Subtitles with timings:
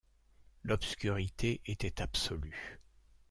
[0.63, 2.81] L’obscurité était absolue